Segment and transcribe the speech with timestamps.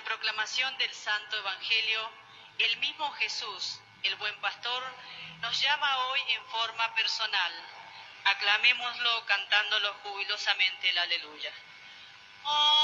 [0.00, 2.10] la proclamación del Santo Evangelio,
[2.58, 4.82] el mismo Jesús, el buen pastor,
[5.42, 7.52] nos llama hoy en forma personal.
[8.24, 11.52] Aclamémoslo cantándolo jubilosamente el aleluya.
[12.44, 12.79] Aleluya.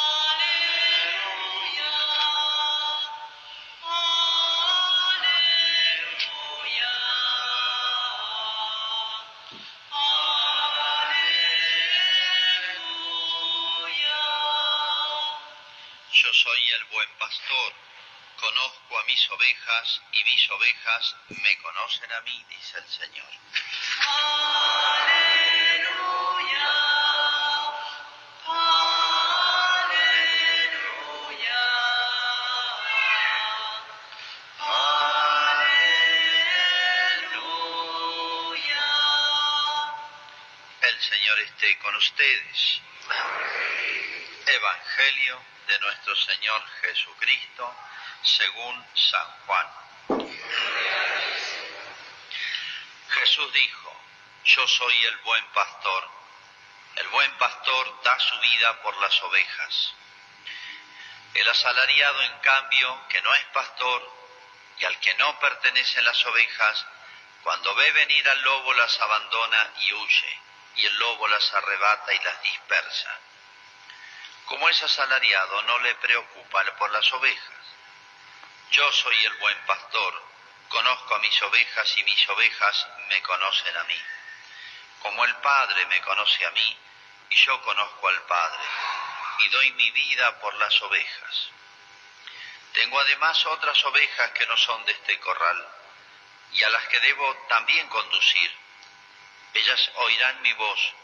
[17.46, 17.72] Pastor,
[18.40, 23.28] conozco a mis ovejas y mis ovejas me conocen a mí, dice el Señor.
[24.96, 25.36] Aleluya.
[28.48, 29.20] Aleluya.
[35.78, 37.46] Aleluya.
[40.82, 42.82] El Señor esté con ustedes.
[44.96, 47.76] Evangelio de nuestro Señor Jesucristo
[48.22, 49.66] según San Juan.
[53.10, 54.00] Jesús dijo,
[54.44, 56.08] yo soy el buen pastor.
[56.94, 59.94] El buen pastor da su vida por las ovejas.
[61.34, 64.12] El asalariado, en cambio, que no es pastor
[64.78, 66.86] y al que no pertenecen las ovejas,
[67.42, 70.40] cuando ve venir al lobo las abandona y huye,
[70.76, 73.20] y el lobo las arrebata y las dispersa.
[74.46, 77.54] Como es asalariado, no le preocupa por las ovejas.
[78.70, 80.22] Yo soy el buen pastor,
[80.68, 84.00] conozco a mis ovejas y mis ovejas me conocen a mí.
[85.02, 86.78] Como el Padre me conoce a mí
[87.30, 88.64] y yo conozco al Padre
[89.38, 91.50] y doy mi vida por las ovejas.
[92.72, 95.68] Tengo además otras ovejas que no son de este corral
[96.52, 98.52] y a las que debo también conducir.
[99.54, 100.94] Ellas oirán mi voz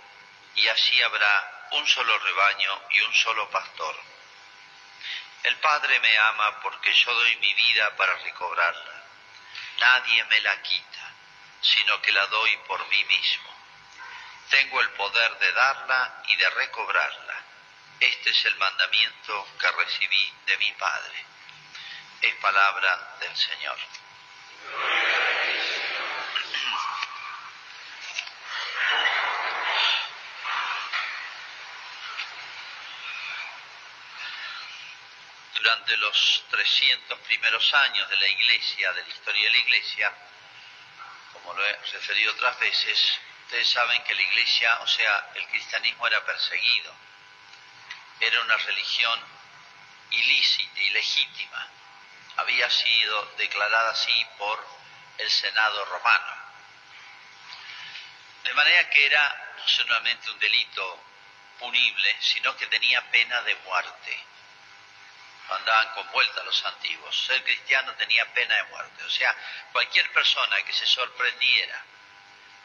[0.57, 3.97] y así habrá un solo rebaño y un solo pastor.
[5.43, 9.03] El Padre me ama porque yo doy mi vida para recobrarla.
[9.79, 11.13] Nadie me la quita,
[11.61, 13.51] sino que la doy por mí mismo.
[14.51, 17.43] Tengo el poder de darla y de recobrarla.
[17.99, 21.25] Este es el mandamiento que recibí de mi Padre.
[22.21, 23.79] Es palabra del Señor.
[35.73, 40.13] Durante los 300 primeros años de la Iglesia, de la historia de la Iglesia,
[41.33, 46.07] como lo he referido otras veces, ustedes saben que la Iglesia, o sea, el cristianismo
[46.07, 46.95] era perseguido.
[48.21, 49.19] Era una religión
[50.11, 51.67] ilícita, ilegítima.
[52.37, 54.63] Había sido declarada así por
[55.17, 56.37] el Senado romano.
[58.45, 61.03] De manera que era no solamente un delito
[61.59, 64.32] punible, sino que tenía pena de muerte.
[65.55, 67.25] Andaban con vuelta los antiguos.
[67.27, 69.05] Ser cristiano tenía pena de muerte.
[69.05, 69.35] O sea,
[69.73, 71.85] cualquier persona que se sorprendiera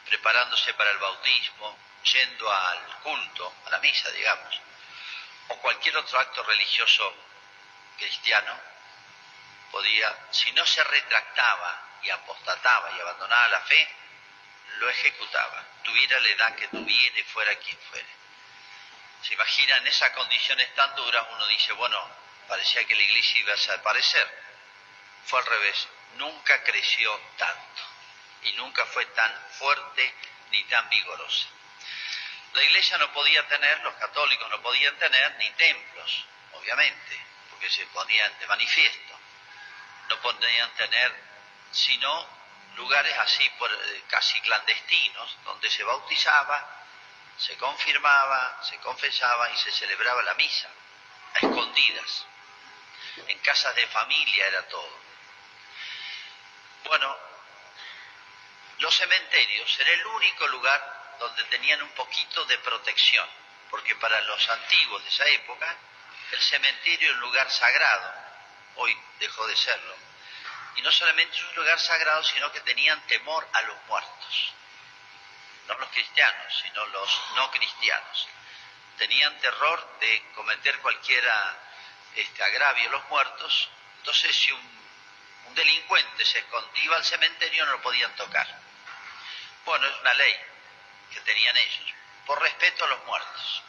[0.06, 4.60] preparándose para el bautismo, yendo al culto, a la misa, digamos,
[5.48, 7.14] o cualquier otro acto religioso
[7.98, 8.58] cristiano,
[9.70, 13.88] podía, si no se retractaba y apostataba y abandonaba la fe,
[14.78, 18.08] lo ejecutaba, tuviera la edad que tuviera y fuera quien fuera.
[19.22, 21.26] ¿Se imaginan esas condiciones tan duras?
[21.32, 22.08] Uno dice, bueno,
[22.48, 24.42] parecía que la iglesia iba a desaparecer.
[25.26, 27.82] Fue al revés, nunca creció tanto
[28.42, 30.14] y nunca fue tan fuerte
[30.50, 31.46] ni tan vigorosa.
[32.54, 37.20] La iglesia no podía tener, los católicos no podían tener ni templos, obviamente,
[37.50, 39.18] porque se ponían de manifiesto.
[40.08, 41.28] No podían tener
[41.70, 42.26] sino
[42.76, 46.84] lugares así por, eh, casi clandestinos, donde se bautizaba,
[47.36, 50.68] se confirmaba, se confesaba y se celebraba la misa,
[51.34, 52.26] a escondidas.
[53.26, 54.98] En casas de familia era todo.
[56.84, 57.16] Bueno,
[58.78, 63.28] los cementerios era el único lugar donde tenían un poquito de protección,
[63.70, 65.76] porque para los antiguos de esa época
[66.30, 68.14] el cementerio era un lugar sagrado,
[68.76, 69.96] hoy dejó de serlo.
[70.76, 74.52] Y no solamente es un lugar sagrado, sino que tenían temor a los muertos.
[75.66, 78.28] No los cristianos, sino los no cristianos.
[78.96, 81.67] Tenían terror de cometer cualquiera
[82.18, 83.68] este, agravio a los muertos.
[83.98, 84.78] Entonces, si un,
[85.54, 88.46] delincuente se escondía al cementerio, no lo podían tocar.
[89.64, 90.36] Bueno, es una ley
[91.12, 91.94] que tenían ellos,
[92.26, 93.62] por respeto a los muertos,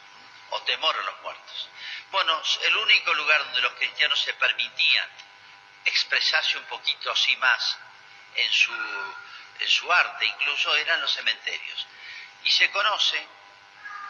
[0.50, 1.68] o temor a los muertos.
[2.10, 5.08] Bueno, el único lugar donde los cristianos se permitían
[5.84, 7.78] expresarse un poquito así más
[8.36, 8.72] en su,
[9.60, 11.86] en su arte, incluso eran los cementerios.
[12.44, 13.26] Y se conoce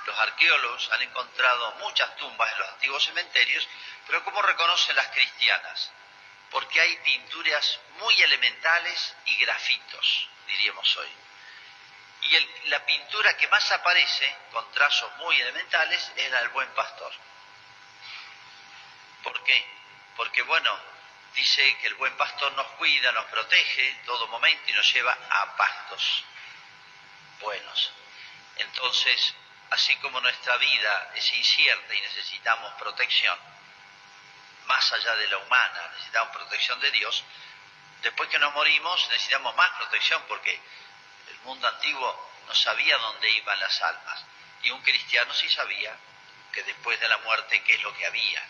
[0.07, 3.69] los arqueólogos han encontrado muchas tumbas en los antiguos cementerios,
[4.07, 5.93] pero ¿cómo reconocen las cristianas?
[6.51, 11.09] Porque hay pinturas muy elementales y grafitos, diríamos hoy.
[12.23, 17.13] Y la pintura que más aparece, con trazos muy elementales, es la del buen pastor.
[19.23, 19.65] ¿Por qué?
[20.17, 20.79] Porque, bueno,
[21.35, 25.17] dice que el buen pastor nos cuida, nos protege en todo momento y nos lleva
[25.31, 26.25] a pastos
[27.41, 27.93] buenos.
[28.57, 29.35] Entonces,
[29.71, 33.39] así como nuestra vida es incierta y necesitamos protección,
[34.67, 37.25] más allá de la humana, necesitamos protección de Dios,
[38.03, 40.61] después que nos morimos necesitamos más protección porque
[41.29, 44.25] el mundo antiguo no sabía dónde iban las almas
[44.63, 45.97] y un cristiano sí sabía
[46.53, 48.43] que después de la muerte qué es lo que había.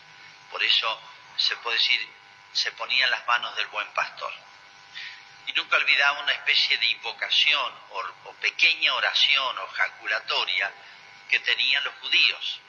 [0.50, 1.00] Por eso
[1.36, 2.08] se puede decir,
[2.52, 4.32] se ponía en las manos del buen pastor.
[5.46, 10.72] Y nunca olvidaba una especie de invocación o, o pequeña oración o jaculatoria
[11.30, 12.60] que tenían los judíos.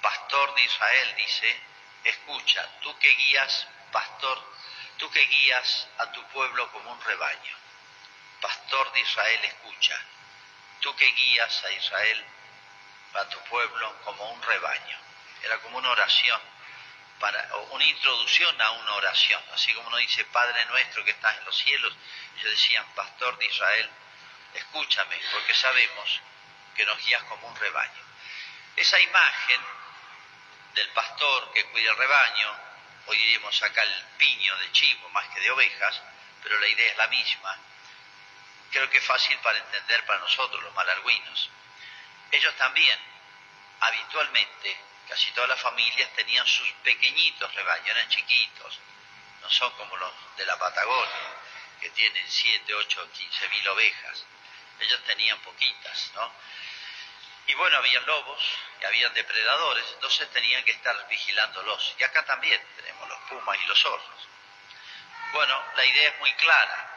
[0.00, 1.60] Pastor de Israel dice,
[2.04, 4.54] escucha, tú que guías, pastor,
[4.96, 7.56] tú que guías a tu pueblo como un rebaño.
[8.40, 10.00] Pastor de Israel, escucha,
[10.80, 12.24] tú que guías a Israel,
[13.14, 14.98] a tu pueblo como un rebaño.
[15.42, 16.40] Era como una oración,
[17.18, 19.42] para, una introducción a una oración.
[19.52, 21.92] Así como uno dice, Padre nuestro que estás en los cielos,
[22.38, 23.90] ellos decían, Pastor de Israel,
[24.54, 26.20] escúchame, porque sabemos
[26.76, 28.02] que nos guías como un rebaño.
[28.76, 29.60] Esa imagen
[30.74, 32.56] del pastor que cuida el rebaño,
[33.06, 36.02] hoy diríamos acá el piño de chivo más que de ovejas,
[36.42, 37.58] pero la idea es la misma,
[38.70, 41.50] creo que es fácil para entender para nosotros los malarguinos.
[42.30, 42.98] Ellos también,
[43.80, 44.78] habitualmente,
[45.08, 48.78] casi todas las familias tenían sus pequeñitos rebaños, eran chiquitos,
[49.40, 51.36] no son como los de la Patagonia,
[51.80, 54.24] que tienen 7, 8, 15 mil ovejas.
[54.80, 56.32] Ellos tenían poquitas, ¿no?
[57.46, 58.42] Y bueno, habían lobos
[58.80, 61.94] y habían depredadores, entonces tenían que estar vigilándolos.
[61.98, 64.28] Y acá también tenemos los pumas y los zorros.
[65.32, 66.92] Bueno, la idea es muy clara.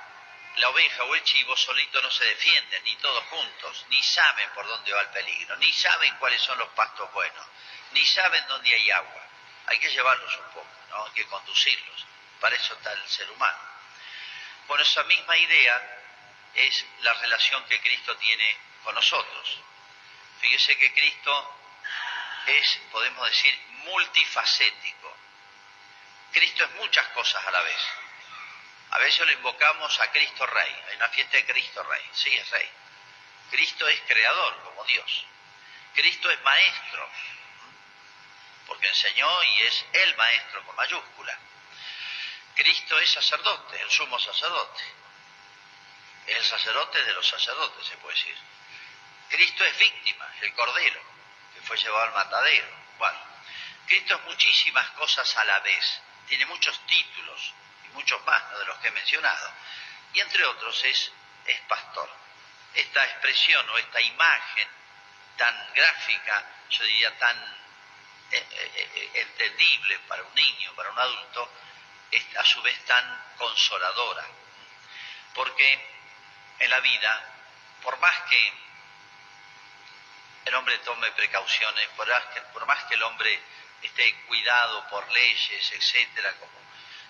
[0.56, 4.68] La oveja o el chivo solito no se defienden, ni todos juntos, ni saben por
[4.68, 7.46] dónde va el peligro, ni saben cuáles son los pastos buenos,
[7.92, 9.24] ni saben dónde hay agua.
[9.68, 11.06] Hay que llevarlos un poco, ¿no?
[11.06, 12.06] Hay que conducirlos.
[12.40, 13.60] Para eso está el ser humano.
[14.68, 16.00] Bueno, esa misma idea
[16.56, 19.60] es la relación que Cristo tiene con nosotros.
[20.41, 21.56] Fíjese que Cristo
[22.47, 25.18] es, podemos decir, multifacético.
[26.31, 27.88] Cristo es muchas cosas a la vez.
[28.91, 30.75] A veces lo invocamos a Cristo Rey.
[30.89, 32.09] Hay una fiesta de Cristo Rey.
[32.13, 32.69] Sí, es Rey.
[33.51, 35.25] Cristo es creador como Dios.
[35.94, 37.09] Cristo es maestro,
[38.68, 41.38] porque enseñó y es el maestro con mayúscula.
[42.56, 44.83] Cristo es sacerdote, el sumo sacerdote.
[46.27, 48.38] El sacerdote de los sacerdotes, se puede decir.
[49.29, 51.01] Cristo es víctima, el cordero,
[51.53, 52.67] que fue llevado al matadero.
[52.97, 53.19] Bueno,
[53.85, 57.53] Cristo es muchísimas cosas a la vez, tiene muchos títulos
[57.85, 59.53] y muchos más de los que he mencionado.
[60.13, 61.11] Y entre otros es,
[61.45, 62.09] es pastor.
[62.73, 64.67] Esta expresión o esta imagen
[65.37, 67.37] tan gráfica, yo diría tan
[68.31, 71.51] eh, eh, eh, entendible para un niño, para un adulto,
[72.11, 74.25] es a su vez tan consoladora.
[75.33, 75.89] Porque
[76.59, 77.23] en la vida,
[77.81, 78.69] por más que
[80.50, 83.40] el hombre tome precauciones, por más, que, el hombre
[83.84, 86.60] esté cuidado por leyes, etcétera, como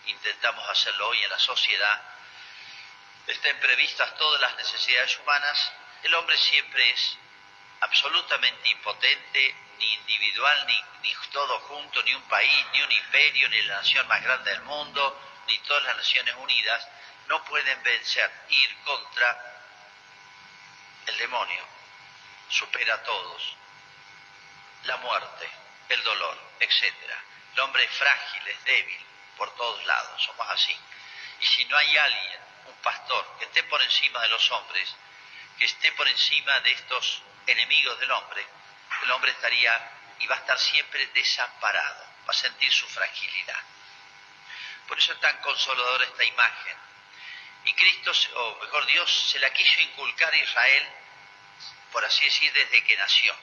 [0.08, 2.02] intentamos hacerlo hoy en la sociedad,
[3.28, 5.72] estén previstas todas las necesidades humanas,
[6.04, 7.18] el hombre siempre es
[7.80, 10.84] absolutamente impotente, ni individual, ni
[11.32, 15.44] todo junto, ni un país, ni un imperio, ni la nación más grande del mundo,
[15.48, 16.86] ni todas las Naciones Unidas,
[17.28, 19.64] no pueden vencer, ir contra
[21.06, 21.79] el demonio
[22.50, 23.56] supera a todos.
[24.84, 25.50] La muerte,
[25.90, 26.94] el dolor, etc.
[27.54, 29.06] El hombre es frágil, es débil,
[29.38, 30.76] por todos lados, somos así.
[31.40, 34.96] Y si no hay alguien, un pastor, que esté por encima de los hombres,
[35.58, 38.46] que esté por encima de estos enemigos del hombre,
[39.04, 43.62] el hombre estaría y va a estar siempre desamparado, va a sentir su fragilidad.
[44.88, 46.78] Por eso es tan consoladora esta imagen.
[47.66, 50.94] Y Cristo, o mejor Dios, se la quiso inculcar a Israel
[51.92, 53.36] por así decir, desde que nació.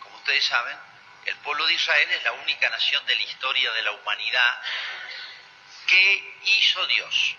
[0.00, 0.78] Como ustedes saben,
[1.26, 4.62] el pueblo de Israel es la única nación de la historia de la humanidad
[5.86, 7.36] que hizo Dios.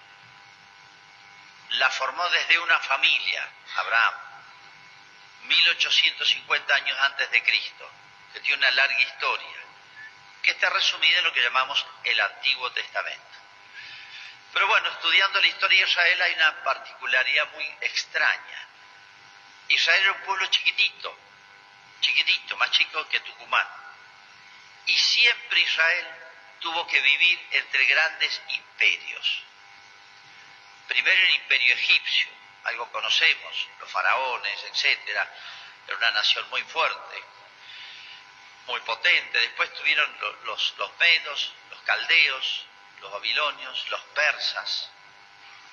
[1.72, 4.13] La formó desde una familia, Abraham,
[5.43, 7.91] 1850 años antes de Cristo,
[8.34, 9.57] que tiene una larga historia,
[10.43, 13.38] que está resumida en lo que llamamos el Antiguo Testamento.
[14.53, 18.66] Pero bueno, estudiando la historia de Israel hay una particularidad muy extraña.
[19.69, 21.17] Israel era un pueblo chiquitito,
[22.01, 23.67] chiquitito, más chico que Tucumán.
[24.86, 26.07] Y siempre Israel
[26.59, 29.43] tuvo que vivir entre grandes imperios.
[30.88, 32.29] Primero el imperio egipcio,
[32.63, 35.29] algo conocemos, los faraones, etcétera,
[35.86, 37.24] era una nación muy fuerte,
[38.67, 39.39] muy potente.
[39.39, 42.65] Después tuvieron los, los medos, los caldeos,
[43.01, 44.89] los babilonios, los persas,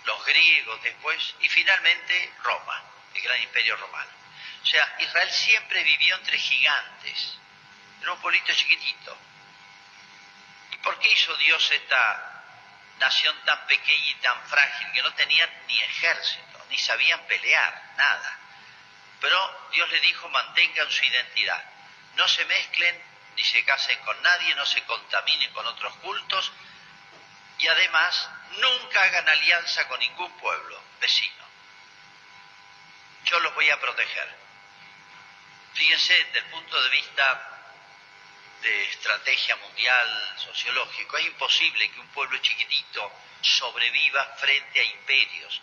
[0.04, 4.10] los griegos después, y finalmente Roma, el gran imperio romano.
[4.62, 7.38] O sea, Israel siempre vivió entre gigantes,
[8.00, 9.16] era un pueblito chiquitito.
[10.72, 12.42] ¿Y por qué hizo Dios esta
[12.98, 18.38] nación tan pequeña y tan frágil que no tenían ni ejército, ni sabían pelear, nada?
[19.20, 21.64] Pero Dios le dijo, mantengan su identidad,
[22.16, 23.02] no se mezclen
[23.36, 26.52] ni se casen con nadie, no se contaminen con otros cultos
[27.58, 28.28] y además
[28.58, 31.43] nunca hagan alianza con ningún pueblo vecino.
[33.24, 34.28] Yo los voy a proteger.
[35.74, 37.50] Fíjense, desde el punto de vista
[38.62, 45.60] de estrategia mundial, sociológico, es imposible que un pueblo chiquitito sobreviva frente a imperios.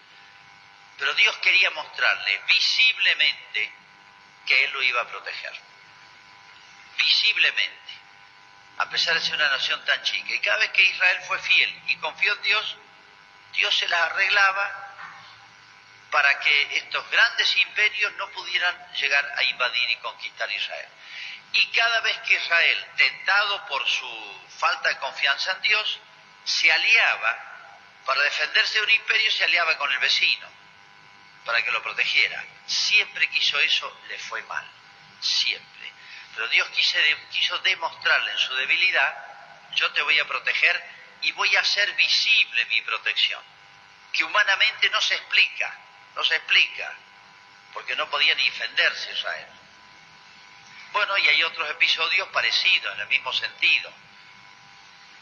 [0.98, 3.74] Pero Dios quería mostrarle visiblemente
[4.46, 5.54] que Él lo iba a proteger.
[6.98, 8.02] Visiblemente
[8.82, 10.34] a pesar de ser una nación tan chica.
[10.34, 12.78] Y cada vez que Israel fue fiel y confió en Dios,
[13.54, 14.81] Dios se la arreglaba
[16.12, 20.90] para que estos grandes imperios no pudieran llegar a invadir y conquistar Israel.
[21.54, 26.00] Y cada vez que Israel, tentado por su falta de confianza en Dios,
[26.44, 27.38] se aliaba,
[28.06, 30.48] para defenderse de un imperio, se aliaba con el vecino,
[31.46, 32.44] para que lo protegiera.
[32.66, 34.70] Siempre que hizo eso, le fue mal.
[35.22, 35.92] Siempre.
[36.36, 39.26] Pero Dios quiso demostrarle en su debilidad,
[39.76, 40.84] yo te voy a proteger
[41.22, 43.42] y voy a hacer visible mi protección,
[44.12, 45.78] que humanamente no se explica,
[46.16, 46.94] no se explica,
[47.74, 49.48] porque no podía ni defenderse Israel.
[50.92, 53.92] Bueno, y hay otros episodios parecidos, en el mismo sentido.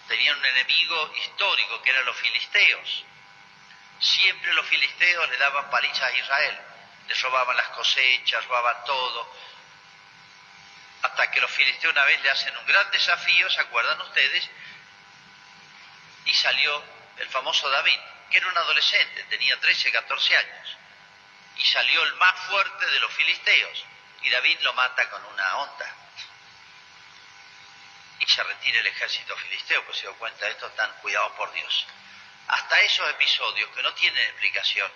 [0.08, 3.06] Tenían un enemigo histórico que eran los filisteos.
[4.00, 6.60] Siempre los filisteos le daban palizas a Israel,
[7.08, 9.32] les robaban las cosechas, robaban todo,
[11.02, 14.50] hasta que los filisteos una vez le hacen un gran desafío, ¿se acuerdan ustedes?
[16.26, 16.84] Y salió
[17.18, 18.00] el famoso David,
[18.30, 20.78] que era un adolescente, tenía 13, 14 años,
[21.58, 23.86] y salió el más fuerte de los filisteos,
[24.22, 25.96] y David lo mata con una onda.
[28.20, 31.52] Y se retira el ejército filisteo, pues se dio cuenta de esto, están cuidados por
[31.54, 31.88] Dios.
[32.48, 34.92] Hasta esos episodios que no tienen explicación,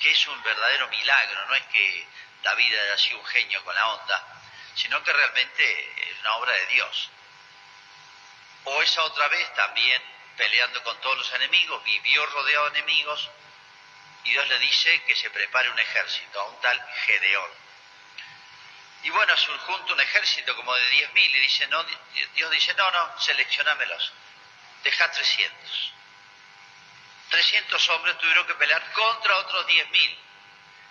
[0.00, 2.06] que es un verdadero milagro, no es que
[2.42, 4.26] David haya sido un genio con la onda,
[4.74, 7.10] sino que realmente es una obra de Dios.
[8.64, 10.02] O esa otra vez también
[10.38, 13.28] peleando con todos los enemigos, vivió rodeado de enemigos
[14.24, 17.50] y Dios le dice que se prepare un ejército, a un tal Gedeón.
[19.02, 21.84] Y bueno, se junta un ejército como de 10.000 y dice, no,
[22.34, 24.12] Dios dice, no, no, seleccionámelos,
[24.82, 25.92] deja 300.
[27.30, 30.18] 300 hombres tuvieron que pelear contra otros 10.000.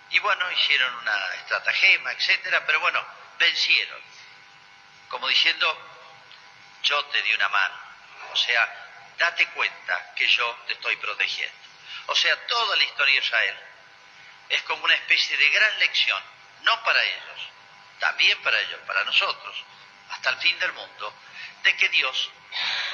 [0.09, 3.05] Y bueno, hicieron una estratagema, etcétera, pero bueno,
[3.39, 4.01] vencieron,
[5.09, 5.77] como diciendo,
[6.83, 7.75] yo te di una mano,
[8.31, 8.86] o sea,
[9.17, 11.57] date cuenta que yo te estoy protegiendo.
[12.07, 13.57] O sea, toda la historia de Israel
[14.49, 16.21] es como una especie de gran lección,
[16.63, 17.49] no para ellos,
[17.99, 19.55] también para ellos, para nosotros,
[20.09, 21.13] hasta el fin del mundo,
[21.63, 22.29] de que Dios,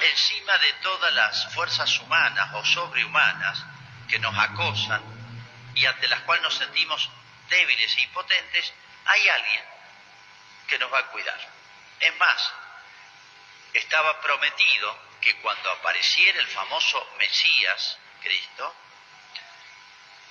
[0.01, 3.63] encima de todas las fuerzas humanas o sobrehumanas
[4.09, 5.01] que nos acosan
[5.75, 7.09] y ante las cuales nos sentimos
[7.49, 8.73] débiles e impotentes,
[9.05, 9.63] hay alguien
[10.67, 11.39] que nos va a cuidar.
[11.99, 12.53] Es más,
[13.73, 18.75] estaba prometido que cuando apareciera el famoso Mesías, Cristo,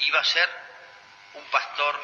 [0.01, 0.49] iba a ser
[1.35, 2.03] un pastor,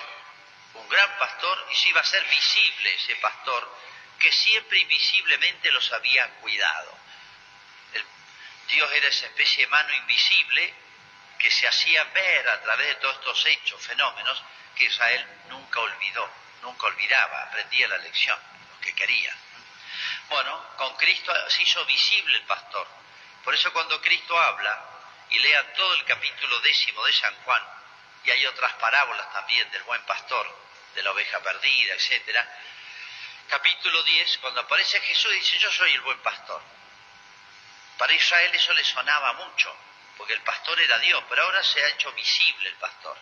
[0.75, 3.76] un gran pastor, y se iba a ser visible ese pastor
[4.18, 6.97] que siempre invisiblemente los había cuidado.
[8.68, 10.75] Dios era esa especie de mano invisible
[11.38, 14.42] que se hacía ver a través de todos estos hechos, fenómenos,
[14.75, 16.30] que Israel nunca olvidó
[16.62, 18.38] nunca olvidaba, aprendía la lección,
[18.71, 19.35] lo que quería.
[20.28, 22.87] Bueno, con Cristo se hizo visible el pastor.
[23.44, 24.85] Por eso cuando Cristo habla,
[25.30, 27.62] y lea todo el capítulo décimo de San Juan,
[28.25, 30.47] y hay otras parábolas también del buen pastor,
[30.94, 32.47] de la oveja perdida, etcétera,
[33.49, 36.61] capítulo 10, cuando aparece Jesús dice, yo soy el buen pastor.
[37.97, 39.75] Para Israel eso le sonaba mucho,
[40.16, 43.16] porque el pastor era Dios, pero ahora se ha hecho visible el pastor.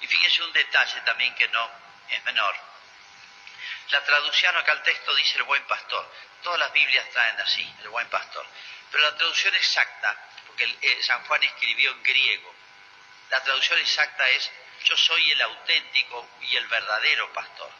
[0.00, 1.70] Y fíjense un detalle también que no
[2.08, 2.54] es menor.
[3.90, 6.10] La traducción acá al texto dice el buen pastor.
[6.42, 8.46] Todas las Biblias traen así, el buen pastor.
[8.90, 12.54] Pero la traducción exacta, porque eh, San Juan escribió en griego,
[13.30, 14.50] la traducción exacta es
[14.84, 17.70] yo soy el auténtico y el verdadero pastor.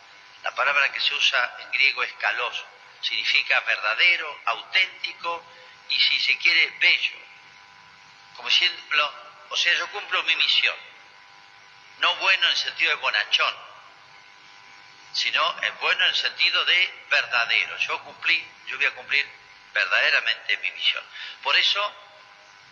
[0.42, 2.64] La palabra que se usa en griego es kalos,
[3.00, 5.44] significa verdadero, auténtico
[5.88, 7.18] y si se quiere bello.
[8.36, 9.14] Como ejemplo,
[9.50, 10.76] o sea, yo cumplo mi misión.
[11.98, 13.54] No bueno en sentido de bonachón,
[15.14, 17.78] sino es bueno en el sentido de verdadero.
[17.78, 19.26] Yo cumplí, yo voy a cumplir
[19.72, 21.04] verdaderamente mi misión.
[21.42, 21.94] Por eso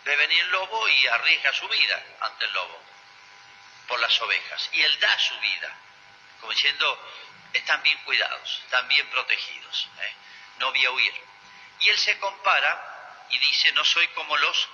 [0.03, 2.83] ve venir el lobo y arriesga su vida ante el lobo,
[3.87, 4.69] por las ovejas.
[4.73, 5.73] Y él da su vida,
[6.41, 7.11] como diciendo,
[7.53, 10.13] están bien cuidados, están bien protegidos, ¿eh?
[10.57, 11.13] no voy a huir.
[11.79, 14.69] Y él se compara y dice, no soy como los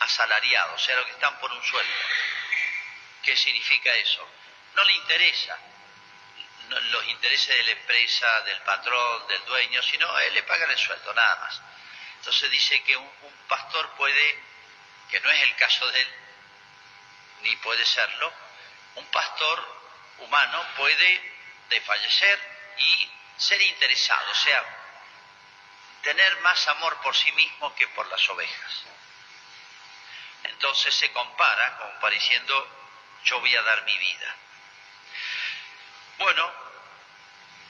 [0.00, 1.92] asalariados, o sea, los que están por un sueldo.
[3.22, 4.28] ¿Qué significa eso?
[4.74, 5.58] No le interesa
[6.80, 10.78] los intereses de la empresa, del patrón, del dueño, sino a él le pagan el
[10.78, 11.60] sueldo, nada más.
[12.16, 13.14] Entonces dice que un,
[13.48, 14.42] pastor puede,
[15.10, 16.14] que no es el caso de él,
[17.42, 18.32] ni puede serlo,
[18.94, 19.78] un pastor
[20.18, 21.32] humano puede
[21.68, 22.40] desfallecer
[22.78, 24.64] y ser interesado, o sea,
[26.02, 28.84] tener más amor por sí mismo que por las ovejas.
[30.44, 32.84] Entonces se compara como pareciendo
[33.24, 34.36] yo voy a dar mi vida.
[36.18, 36.63] Bueno,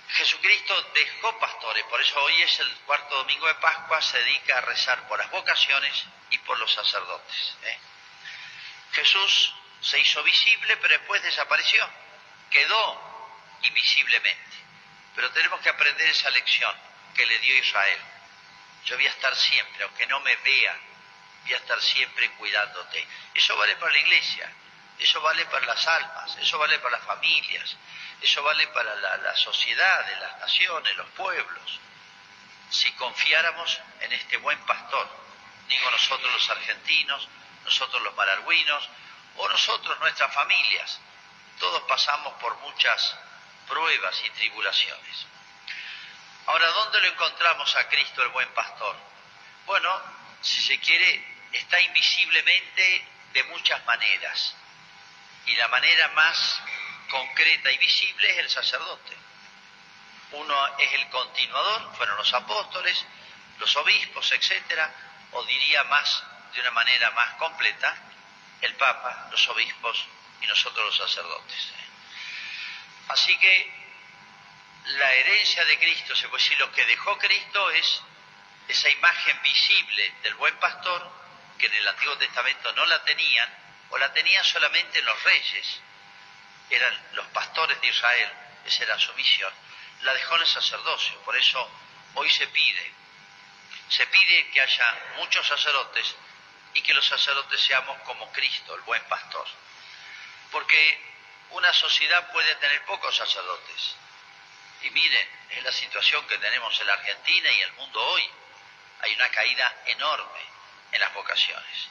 [0.08, 4.60] Jesucristo dejó pastores, por eso hoy es el cuarto domingo de Pascua, se dedica a
[4.60, 7.56] rezar por las vocaciones y por los sacerdotes.
[7.64, 7.78] ¿eh?
[8.92, 11.88] Jesús se hizo visible, pero después desapareció,
[12.50, 13.14] quedó
[13.62, 14.56] invisiblemente.
[15.14, 16.74] Pero tenemos que aprender esa lección
[17.14, 18.00] que le dio Israel.
[18.84, 20.78] Yo voy a estar siempre, aunque no me vea,
[21.42, 23.06] voy a estar siempre cuidándote.
[23.34, 24.52] Eso vale para la iglesia,
[24.98, 27.76] eso vale para las almas, eso vale para las familias,
[28.20, 31.80] eso vale para la, sociedad, de las naciones, los pueblos.
[32.70, 35.08] Si confiáramos en este buen pastor,
[35.68, 37.28] digo nosotros los argentinos,
[37.64, 38.88] nosotros los mararguinos,
[39.36, 41.00] o nosotros nuestras familias,
[41.58, 43.16] todos pasamos por muchas
[43.66, 45.26] pruebas y tribulaciones.
[46.46, 48.96] Ahora, ¿dónde lo encontramos a Cristo el buen pastor?
[49.66, 50.00] Bueno,
[50.40, 54.54] si se quiere, está invisiblemente de muchas maneras.
[55.46, 56.60] Y la manera más
[57.10, 59.16] concreta y visible es el sacerdote.
[60.32, 63.04] Uno es el continuador, fueron los apóstoles,
[63.58, 64.92] los obispos, etcétera,
[65.32, 67.96] o diría más, de una manera más completa,
[68.60, 70.06] el Papa, los obispos
[70.40, 71.72] y nosotros los sacerdotes.
[73.08, 73.84] Así que
[74.86, 78.02] la herencia de Cristo, se puede decir, lo que dejó Cristo es
[78.68, 81.10] esa imagen visible del buen pastor,
[81.58, 85.80] que en el Antiguo Testamento no la tenían, o la tenían solamente los reyes,
[86.70, 88.32] eran los pastores de Israel,
[88.64, 89.52] esa era su misión,
[90.02, 91.70] la dejó en el sacerdocio, por eso
[92.14, 92.92] hoy se pide,
[93.88, 96.14] se pide que haya muchos sacerdotes
[96.74, 99.46] y que los sacerdotes seamos como Cristo, el buen pastor,
[100.50, 101.14] porque
[101.50, 103.96] una sociedad puede tener pocos sacerdotes,
[104.82, 108.30] y miren, es la situación que tenemos en la Argentina y en el mundo hoy,
[109.00, 110.40] hay una caída enorme
[110.92, 111.88] en las vocaciones.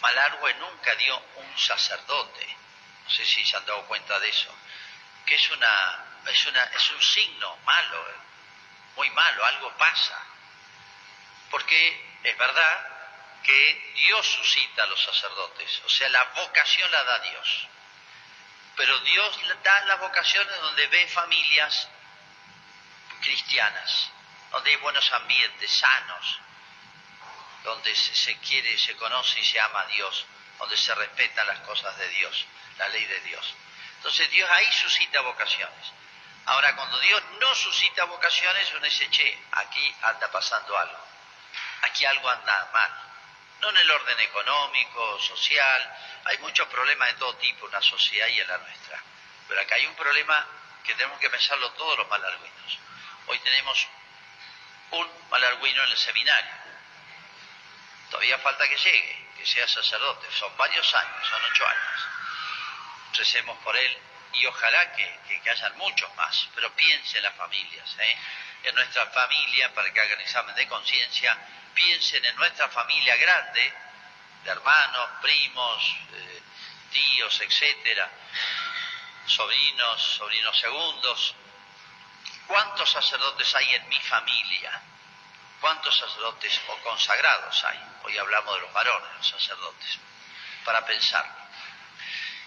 [0.00, 2.56] Malargüe nunca dio un sacerdote,
[3.04, 4.54] no sé si se han dado cuenta de eso,
[5.26, 8.14] que es, una, es, es un signo malo, eh,
[8.96, 10.18] muy malo, algo pasa.
[11.50, 12.86] Porque es verdad
[13.42, 17.68] que Dios suscita a los sacerdotes, o sea, la vocación la da Dios.
[18.76, 21.88] Pero Dios da las vocaciones donde ve familias
[23.20, 24.10] cristianas,
[24.50, 26.40] donde hay buenos ambientes, sanos,
[27.64, 30.26] donde se quiere, se conoce y se ama a Dios,
[30.58, 32.46] donde se respetan las cosas de Dios
[32.80, 33.54] la ley de Dios.
[33.96, 35.92] Entonces Dios ahí suscita vocaciones.
[36.46, 41.06] Ahora, cuando Dios no suscita vocaciones, uno dice, che, aquí anda pasando algo.
[41.82, 42.90] Aquí algo anda mal.
[43.60, 45.96] No en el orden económico, social.
[46.24, 49.02] Hay muchos problemas de todo tipo en la sociedad y en la nuestra.
[49.46, 50.46] Pero acá hay un problema
[50.82, 52.78] que tenemos que pensarlo todos los malarguinos.
[53.26, 53.86] Hoy tenemos
[54.92, 56.52] un malarguino en el seminario.
[58.10, 60.26] Todavía falta que llegue, que sea sacerdote.
[60.32, 62.10] Son varios años, son ocho años
[63.20, 63.98] recemos por él
[64.32, 68.16] y ojalá que, que, hayan muchos más, pero piensen en las familias, ¿eh?
[68.64, 71.36] en nuestra familia, para que hagan examen de conciencia,
[71.74, 73.72] piensen en nuestra familia grande,
[74.44, 76.42] de hermanos, primos, eh,
[76.92, 78.08] tíos, etcétera,
[79.26, 81.34] sobrinos, sobrinos segundos.
[82.46, 84.82] ¿Cuántos sacerdotes hay en mi familia?
[85.60, 87.78] ¿Cuántos sacerdotes o consagrados hay?
[88.04, 89.98] Hoy hablamos de los varones, los sacerdotes,
[90.64, 91.26] para pensar.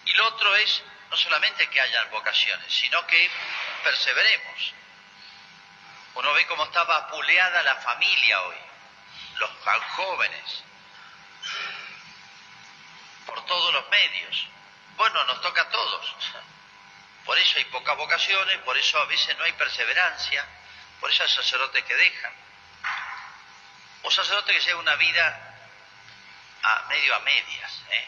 [0.05, 3.29] Y lo otro es no solamente que hayan vocaciones, sino que
[3.83, 4.73] perseveremos.
[6.15, 8.57] Uno ve cómo está vapuleada la familia hoy,
[9.37, 9.51] los
[9.95, 10.63] jóvenes,
[13.27, 14.47] por todos los medios.
[14.95, 16.15] Bueno, nos toca a todos.
[17.25, 20.45] Por eso hay pocas vocaciones, por eso a veces no hay perseverancia,
[20.99, 22.42] por eso hay sacerdotes que dejan.
[24.03, 25.55] O sacerdotes que llevan una vida
[26.63, 28.07] a medio a medias, ¿eh?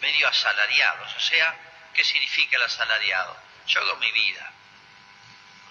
[0.00, 1.14] medio asalariados.
[1.14, 1.56] O sea,
[1.94, 3.36] ¿qué significa el asalariado?
[3.66, 4.52] Yo hago mi vida.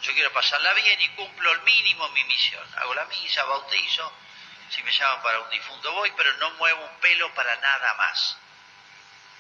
[0.02, 2.68] Yo quiero pasarla bien y cumplo el mínimo mi misión.
[2.78, 4.14] Hago la misa, bautizo,
[4.70, 8.38] si me llaman para un difunto voy, pero no muevo un pelo para nada más.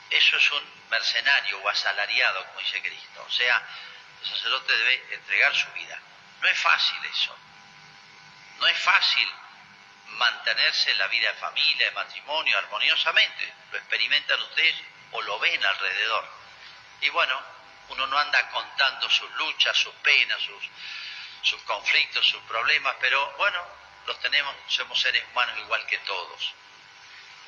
[0.10, 3.26] Eso es un mercenario o asalariado, como dice Cristo.
[3.28, 3.62] O sea,
[4.22, 6.00] el sacerdote debe entregar su vida.
[6.42, 7.38] No es fácil eso.
[8.60, 9.30] No es fácil
[10.16, 13.54] mantenerse en la vida de familia, de matrimonio, armoniosamente.
[13.72, 14.76] Lo experimentan ustedes
[15.12, 16.28] o lo ven alrededor.
[17.02, 17.42] Y bueno,
[17.90, 20.64] uno no anda contando sus luchas, sus penas, sus,
[21.42, 23.64] sus conflictos, sus problemas, pero bueno,
[24.08, 26.54] los tenemos, somos seres humanos igual que todos.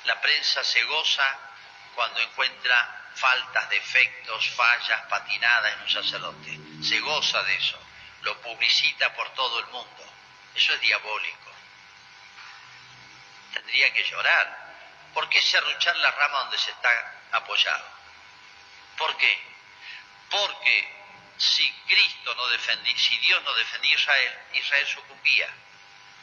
[0.05, 1.39] La prensa se goza
[1.95, 6.59] cuando encuentra faltas, defectos, fallas, patinadas en un sacerdote.
[6.83, 7.79] Se goza de eso,
[8.21, 10.03] lo publicita por todo el mundo.
[10.55, 11.46] Eso es diabólico.
[13.57, 14.73] Tendría que llorar.
[15.13, 17.85] ¿Por qué serruchar la rama donde se está apoyado?
[18.97, 19.41] ¿Por qué?
[20.29, 20.95] Porque
[21.37, 25.49] si Cristo no defendía, si Dios no defendía a Israel, Israel sucumbía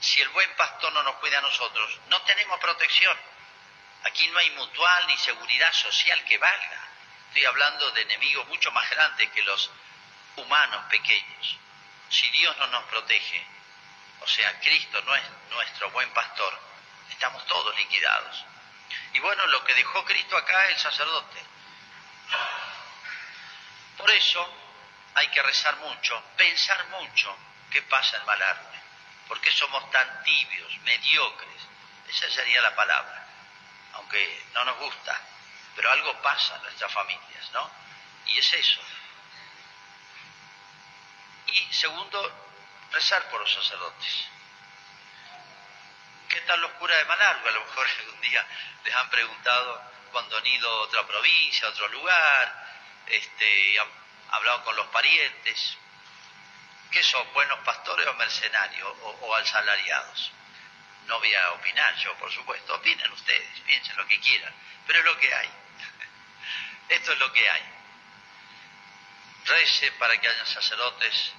[0.00, 3.18] si el buen pastor no nos cuida a nosotros, no tenemos protección.
[4.04, 6.88] Aquí no hay mutual ni seguridad social que valga.
[7.28, 9.70] Estoy hablando de enemigos mucho más grandes que los
[10.36, 11.56] humanos pequeños.
[12.10, 13.46] Si Dios no nos protege,
[14.20, 16.60] o sea, Cristo no es nuestro buen pastor,
[17.10, 18.44] estamos todos liquidados.
[19.12, 21.42] Y bueno, lo que dejó Cristo acá es el sacerdote.
[23.96, 24.54] Por eso
[25.14, 27.36] hay que rezar mucho, pensar mucho
[27.70, 28.82] qué pasa en Malarme.
[29.28, 31.62] ¿Por qué somos tan tibios, mediocres?
[32.08, 33.26] Esa sería la palabra,
[33.94, 35.18] aunque no nos gusta,
[35.74, 37.70] pero algo pasa en nuestras familias, ¿no?
[38.26, 38.80] Y es eso.
[41.46, 42.32] Y segundo,
[42.92, 44.28] rezar por los sacerdotes.
[46.34, 47.48] ¿Qué tal los curas de Malargo?
[47.48, 48.44] A lo mejor algún día
[48.84, 52.66] les han preguntado cuando han ido a otra provincia, a otro lugar,
[53.06, 53.88] este, han
[54.30, 55.78] hablado con los parientes,
[56.90, 60.30] ¿Qué son buenos pastores o mercenarios o, asalariados?
[61.06, 62.72] No voy a opinar yo, por supuesto.
[62.72, 64.54] Opinen ustedes, piensen lo que quieran.
[64.86, 65.50] Pero es lo que hay.
[66.90, 67.62] Esto es lo que hay.
[69.46, 71.32] Recen para que haya sacerdotes.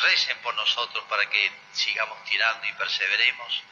[0.00, 3.62] Recen por nosotros para que sigamos tirando y perseveremos.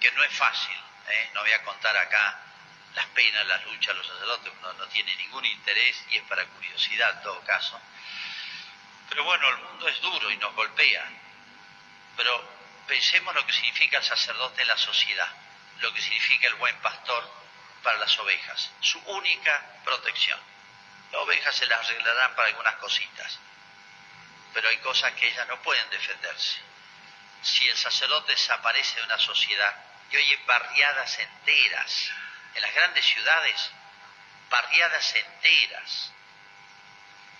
[0.00, 0.76] Que no es fácil.
[1.08, 1.30] ¿eh?
[1.34, 2.40] No voy a contar acá
[2.94, 4.52] las penas, las luchas, los sacerdotes.
[4.62, 7.80] No, no tiene ningún interés y es para curiosidad en todo caso
[9.08, 11.04] pero bueno, el mundo es duro y nos golpea.
[12.16, 12.50] Pero
[12.86, 15.28] pensemos lo que significa el sacerdote en la sociedad,
[15.80, 17.30] lo que significa el buen pastor
[17.82, 20.40] para las ovejas, su única protección.
[21.12, 23.38] Las ovejas se las arreglarán para algunas cositas,
[24.52, 26.58] pero hay cosas que ellas no pueden defenderse.
[27.44, 29.74] Si el sacerdote desaparece de una sociedad,
[30.10, 32.10] y hoy hay barriadas enteras,
[32.54, 33.70] en las grandes ciudades,
[34.48, 36.12] barriadas enteras,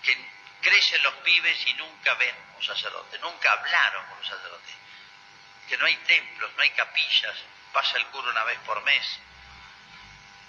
[0.03, 0.29] que
[0.61, 4.73] crecen los pibes y nunca ven un sacerdote, nunca hablaron con un sacerdote.
[5.67, 7.35] Que no hay templos, no hay capillas,
[7.73, 9.19] pasa el cura una vez por mes.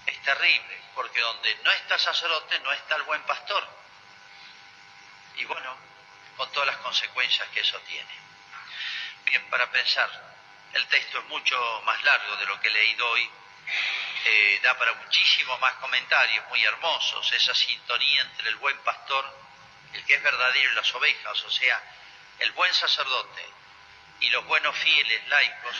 [0.05, 3.67] Es terrible, porque donde no está sacerdote no está el buen pastor.
[5.37, 5.77] Y bueno,
[6.37, 8.27] con todas las consecuencias que eso tiene.
[9.27, 10.09] Bien, para pensar,
[10.73, 13.31] el texto es mucho más largo de lo que he leído hoy,
[14.25, 19.47] eh, da para muchísimos más comentarios muy hermosos, esa sintonía entre el buen pastor
[19.93, 21.83] el que es verdadero y las ovejas, o sea,
[22.39, 23.47] el buen sacerdote
[24.21, 25.77] y los buenos fieles laicos,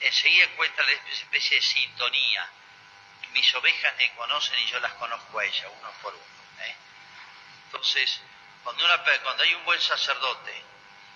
[0.00, 2.48] enseguida encuentran esa especie de sintonía.
[3.30, 6.24] Mis ovejas me conocen y yo las conozco a ellas, uno por uno.
[6.64, 6.76] ¿eh?
[7.66, 8.20] Entonces,
[8.62, 8.84] cuando,
[9.22, 10.64] cuando hay un buen sacerdote,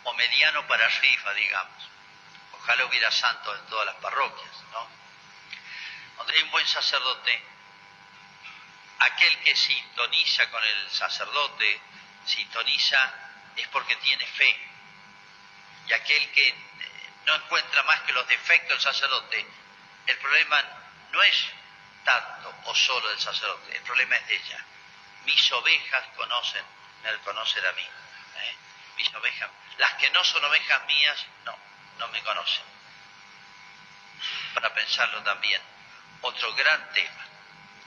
[0.07, 1.89] o mediano para arriba, digamos,
[2.53, 4.89] ojalá hubiera santos en todas las parroquias, ¿no?
[6.15, 7.43] Cuando hay un buen sacerdote,
[9.01, 11.81] aquel que sintoniza con el sacerdote,
[12.25, 13.13] sintoniza
[13.57, 14.61] es porque tiene fe.
[15.89, 16.55] Y aquel que
[17.25, 19.47] no encuentra más que los defectos del sacerdote,
[20.07, 20.63] el problema
[21.11, 21.47] no es
[22.05, 24.65] tanto o solo del sacerdote, el problema es de ella.
[25.25, 26.65] Mis ovejas conocen,
[27.03, 27.83] me conocen a mí.
[27.83, 28.57] ¿eh?
[28.97, 31.57] Mis ovejas, las que no son ovejas mías, no,
[31.99, 32.65] no me conocen.
[34.55, 35.61] Para pensarlo también,
[36.23, 37.27] otro gran tema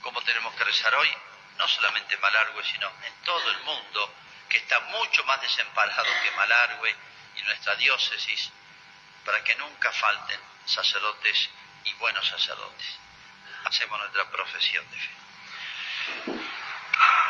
[0.02, 1.10] cómo tenemos que rezar hoy,
[1.58, 4.14] no solamente en Malargüe, sino en todo el mundo,
[4.48, 6.94] que está mucho más desemparado que Malargüe
[7.36, 8.50] y nuestra diócesis,
[9.24, 11.50] para que nunca falten sacerdotes
[11.84, 12.98] y buenos sacerdotes.
[13.64, 15.10] Hacemos nuestra profesión de fe.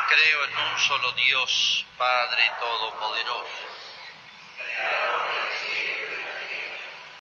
[0.07, 3.71] Creo en un solo Dios, Padre Todopoderoso.
[4.77, 5.10] Yeah.